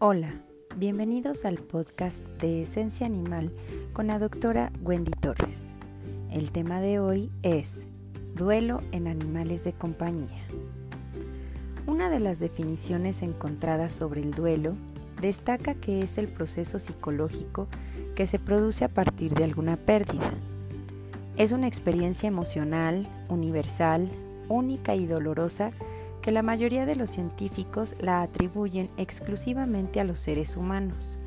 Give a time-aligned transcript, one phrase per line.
[0.00, 0.32] Hola,
[0.76, 3.52] bienvenidos al podcast de Esencia Animal
[3.92, 5.70] con la doctora Wendy Torres.
[6.30, 7.88] El tema de hoy es
[8.36, 10.46] duelo en animales de compañía.
[11.88, 14.76] Una de las definiciones encontradas sobre el duelo
[15.20, 17.66] destaca que es el proceso psicológico
[18.14, 20.32] que se produce a partir de alguna pérdida.
[21.36, 24.08] Es una experiencia emocional, universal,
[24.48, 25.72] única y dolorosa
[26.32, 31.18] la mayoría de los científicos la atribuyen exclusivamente a los seres humanos.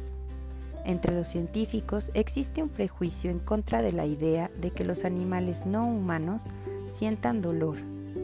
[0.85, 5.65] Entre los científicos existe un prejuicio en contra de la idea de que los animales
[5.65, 6.49] no humanos
[6.87, 7.77] sientan dolor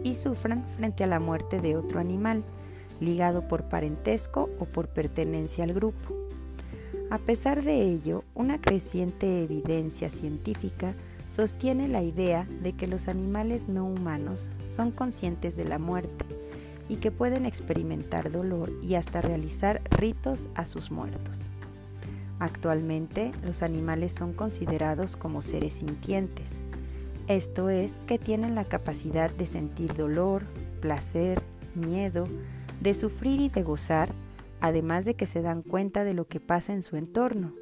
[0.03, 2.44] y sufran frente a la muerte de otro animal,
[3.00, 6.16] ligado por parentesco o por pertenencia al grupo.
[7.09, 10.95] A pesar de ello, una creciente evidencia científica
[11.28, 16.36] sostiene la idea de que los animales no humanos son conscientes de la muerte
[16.89, 21.49] y que pueden experimentar dolor y hasta realizar ritos a sus muertos.
[22.39, 26.61] Actualmente los animales son considerados como seres sintientes,
[27.27, 30.43] esto es, que tienen la capacidad de sentir dolor,
[30.80, 31.41] placer,
[31.75, 32.25] miedo,
[32.80, 34.13] de sufrir y de gozar,
[34.61, 37.53] además de que se dan cuenta de lo que pasa en su entorno,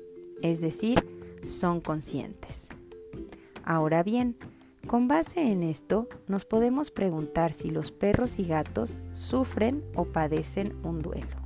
[0.43, 1.03] es decir,
[1.41, 2.69] son conscientes.
[3.63, 4.37] Ahora bien,
[4.87, 10.75] con base en esto, nos podemos preguntar si los perros y gatos sufren o padecen
[10.83, 11.37] un duelo.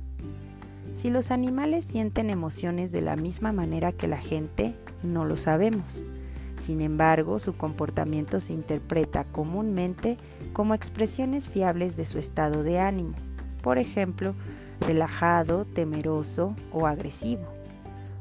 [0.94, 6.04] Si los animales sienten emociones de la misma manera que la gente, no lo sabemos.
[6.56, 10.18] Sin embargo, su comportamiento se interpreta comúnmente
[10.52, 13.14] como expresiones fiables de su estado de ánimo,
[13.62, 14.34] por ejemplo,
[14.80, 17.46] relajado, temeroso o agresivo.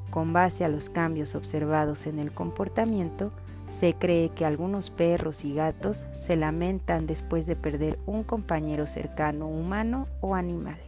[0.09, 3.33] Con base a los cambios observados en el comportamiento,
[3.69, 9.47] se cree que algunos perros y gatos se lamentan después de perder un compañero cercano
[9.47, 10.79] humano o animal.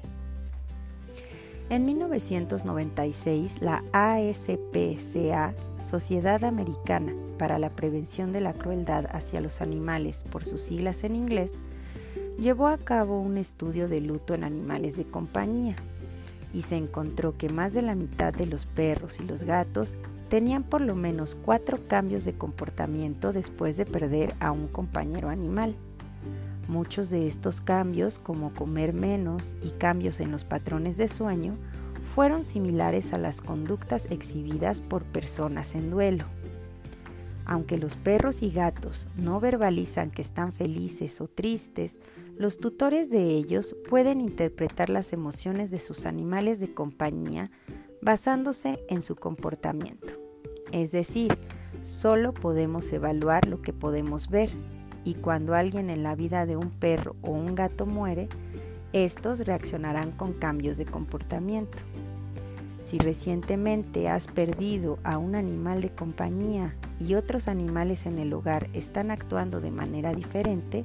[1.70, 10.26] En 1996, la ASPCA, Sociedad Americana para la Prevención de la Crueldad hacia los Animales,
[10.30, 11.60] por sus siglas en inglés,
[12.38, 15.76] llevó a cabo un estudio de luto en animales de compañía
[16.54, 19.98] y se encontró que más de la mitad de los perros y los gatos
[20.32, 25.76] tenían por lo menos cuatro cambios de comportamiento después de perder a un compañero animal.
[26.70, 31.58] Muchos de estos cambios, como comer menos y cambios en los patrones de sueño,
[32.16, 36.24] fueron similares a las conductas exhibidas por personas en duelo.
[37.44, 42.00] Aunque los perros y gatos no verbalizan que están felices o tristes,
[42.38, 47.52] los tutores de ellos pueden interpretar las emociones de sus animales de compañía
[48.02, 50.21] basándose en su comportamiento.
[50.72, 51.38] Es decir,
[51.82, 54.50] solo podemos evaluar lo que podemos ver
[55.04, 58.30] y cuando alguien en la vida de un perro o un gato muere,
[58.94, 61.78] estos reaccionarán con cambios de comportamiento.
[62.82, 68.70] Si recientemente has perdido a un animal de compañía y otros animales en el hogar
[68.74, 70.84] están actuando de manera diferente,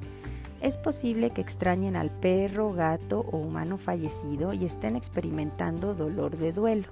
[0.60, 6.52] es posible que extrañen al perro, gato o humano fallecido y estén experimentando dolor de
[6.52, 6.88] duelo.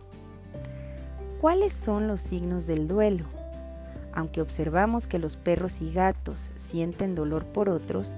[1.44, 3.26] ¿Cuáles son los signos del duelo?
[4.14, 8.14] Aunque observamos que los perros y gatos sienten dolor por otros,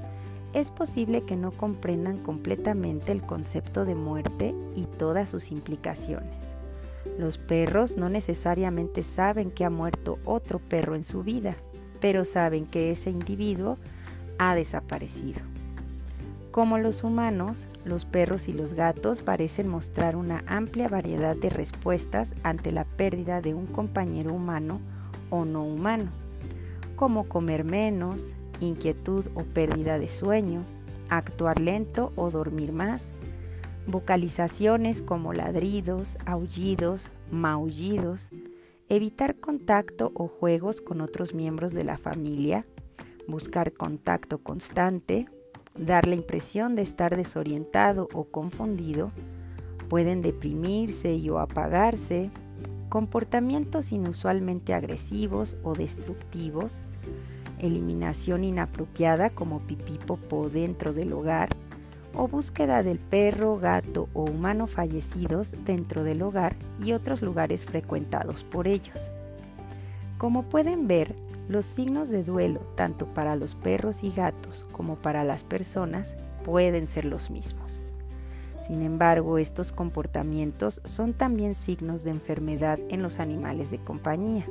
[0.52, 6.54] es posible que no comprendan completamente el concepto de muerte y todas sus implicaciones.
[7.18, 11.56] Los perros no necesariamente saben que ha muerto otro perro en su vida,
[12.00, 13.76] pero saben que ese individuo
[14.38, 15.40] ha desaparecido.
[16.56, 22.34] Como los humanos, los perros y los gatos parecen mostrar una amplia variedad de respuestas
[22.44, 24.80] ante la pérdida de un compañero humano
[25.28, 26.10] o no humano,
[26.94, 30.64] como comer menos, inquietud o pérdida de sueño,
[31.10, 33.16] actuar lento o dormir más,
[33.86, 38.30] vocalizaciones como ladridos, aullidos, maullidos,
[38.88, 42.64] evitar contacto o juegos con otros miembros de la familia,
[43.28, 45.28] buscar contacto constante,
[45.78, 49.12] dar la impresión de estar desorientado o confundido,
[49.88, 52.30] pueden deprimirse y o apagarse,
[52.88, 56.82] comportamientos inusualmente agresivos o destructivos,
[57.58, 61.50] eliminación inapropiada como pipí popó dentro del hogar,
[62.14, 68.44] o búsqueda del perro, gato o humano fallecidos dentro del hogar y otros lugares frecuentados
[68.44, 69.12] por ellos.
[70.16, 71.14] Como pueden ver,
[71.48, 76.86] los signos de duelo, tanto para los perros y gatos como para las personas, pueden
[76.86, 77.80] ser los mismos.
[78.60, 84.46] Sin embargo, estos comportamientos son también signos de enfermedad en los animales de compañía.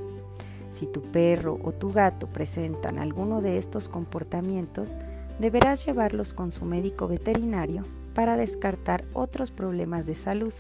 [0.72, 4.96] Si tu perro o tu gato presentan alguno de estos comportamientos,
[5.40, 7.84] deberás llevarlos con su médico veterinario
[8.14, 10.54] para descartar otros problemas de salud,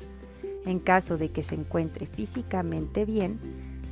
[0.65, 3.39] En caso de que se encuentre físicamente bien,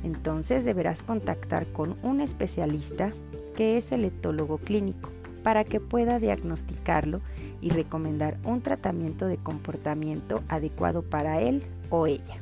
[0.04, 3.12] entonces deberás contactar con un especialista
[3.56, 5.10] que es el etólogo clínico
[5.42, 7.20] para que pueda diagnosticarlo
[7.60, 12.36] y recomendar un tratamiento de comportamiento adecuado para él o ella.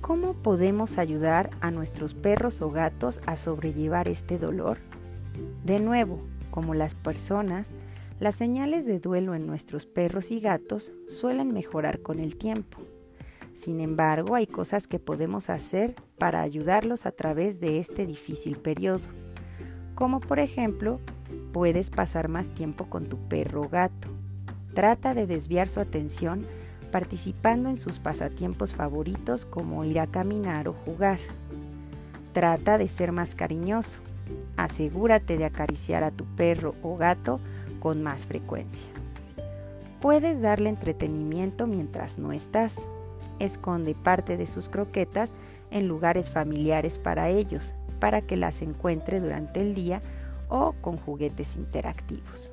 [0.00, 4.78] ¿Cómo podemos ayudar a nuestros perros o gatos a sobrellevar este dolor?
[5.64, 6.20] De nuevo,
[6.50, 7.74] como las personas,
[8.18, 12.78] las señales de duelo en nuestros perros y gatos suelen mejorar con el tiempo.
[13.54, 19.00] Sin embargo, hay cosas que podemos hacer para ayudarlos a través de este difícil periodo,
[19.94, 20.98] como por ejemplo,
[21.52, 24.08] puedes pasar más tiempo con tu perro o gato.
[24.74, 26.46] Trata de desviar su atención
[26.90, 31.18] participando en sus pasatiempos favoritos como ir a caminar o jugar.
[32.32, 34.00] Trata de ser más cariñoso.
[34.56, 37.40] Asegúrate de acariciar a tu perro o gato
[37.80, 38.88] con más frecuencia.
[40.00, 42.88] Puedes darle entretenimiento mientras no estás.
[43.40, 45.34] Esconde parte de sus croquetas
[45.70, 50.02] en lugares familiares para ellos, para que las encuentre durante el día
[50.48, 52.52] o con juguetes interactivos.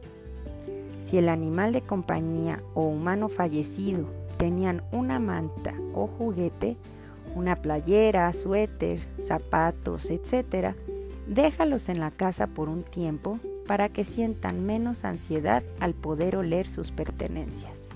[1.01, 4.05] Si el animal de compañía o humano fallecido
[4.37, 6.77] tenían una manta o juguete,
[7.35, 10.73] una playera, suéter, zapatos, etc.,
[11.27, 16.67] déjalos en la casa por un tiempo para que sientan menos ansiedad al poder oler
[16.67, 17.89] sus pertenencias.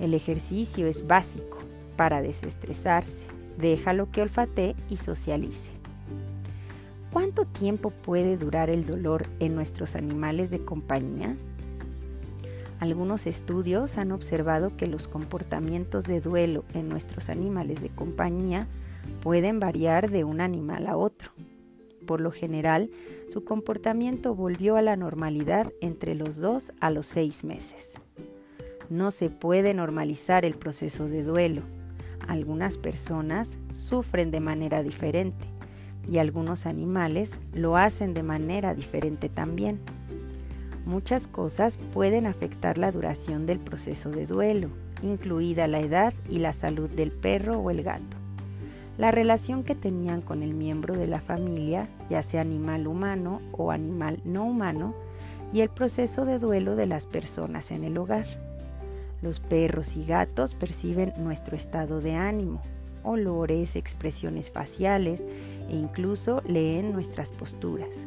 [0.00, 1.59] El ejercicio es básico
[2.00, 3.26] para desestresarse.
[3.58, 5.72] Déjalo que olfatee y socialice.
[7.12, 11.36] ¿Cuánto tiempo puede durar el dolor en nuestros animales de compañía?
[12.78, 18.66] Algunos estudios han observado que los comportamientos de duelo en nuestros animales de compañía
[19.22, 21.32] pueden variar de un animal a otro.
[22.06, 22.90] Por lo general,
[23.28, 28.00] su comportamiento volvió a la normalidad entre los dos a los seis meses.
[28.88, 31.60] No se puede normalizar el proceso de duelo.
[32.28, 35.46] Algunas personas sufren de manera diferente
[36.08, 39.80] y algunos animales lo hacen de manera diferente también.
[40.86, 44.70] Muchas cosas pueden afectar la duración del proceso de duelo,
[45.02, 48.16] incluida la edad y la salud del perro o el gato,
[48.98, 53.70] la relación que tenían con el miembro de la familia, ya sea animal humano o
[53.70, 54.94] animal no humano,
[55.52, 58.26] y el proceso de duelo de las personas en el hogar.
[59.22, 62.62] Los perros y gatos perciben nuestro estado de ánimo,
[63.02, 65.26] olores, expresiones faciales
[65.68, 68.06] e incluso leen nuestras posturas.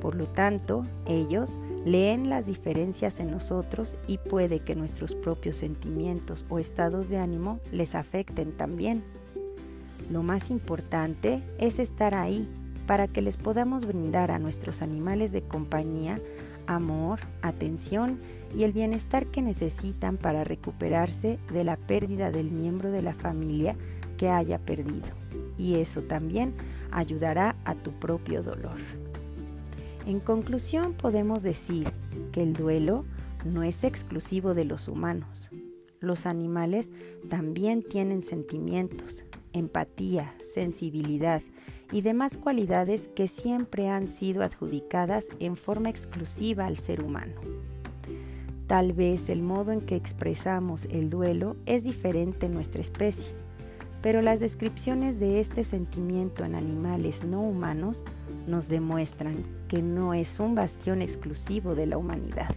[0.00, 6.44] Por lo tanto, ellos leen las diferencias en nosotros y puede que nuestros propios sentimientos
[6.48, 9.04] o estados de ánimo les afecten también.
[10.10, 12.48] Lo más importante es estar ahí
[12.86, 16.20] para que les podamos brindar a nuestros animales de compañía
[16.74, 18.20] amor, atención
[18.56, 23.76] y el bienestar que necesitan para recuperarse de la pérdida del miembro de la familia
[24.16, 25.08] que haya perdido.
[25.58, 26.54] Y eso también
[26.90, 28.78] ayudará a tu propio dolor.
[30.06, 31.92] En conclusión, podemos decir
[32.32, 33.04] que el duelo
[33.44, 35.50] no es exclusivo de los humanos.
[35.98, 36.92] Los animales
[37.28, 41.42] también tienen sentimientos, empatía, sensibilidad
[41.92, 47.34] y demás cualidades que siempre han sido adjudicadas en forma exclusiva al ser humano.
[48.66, 53.34] Tal vez el modo en que expresamos el duelo es diferente en nuestra especie,
[54.02, 58.04] pero las descripciones de este sentimiento en animales no humanos
[58.46, 62.54] nos demuestran que no es un bastión exclusivo de la humanidad.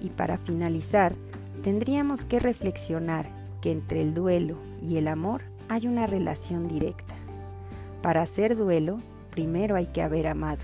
[0.00, 1.14] Y para finalizar,
[1.62, 3.26] tendríamos que reflexionar
[3.60, 7.05] que entre el duelo y el amor hay una relación directa.
[8.06, 8.98] Para hacer duelo,
[9.32, 10.60] primero hay que haber amado.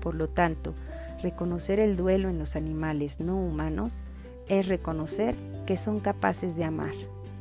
[0.00, 0.74] Por lo tanto,
[1.22, 4.02] reconocer el duelo en los animales no humanos
[4.48, 6.94] es reconocer que son capaces de amar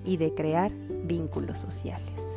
[0.05, 0.71] y de crear
[1.05, 2.32] vínculos sociales.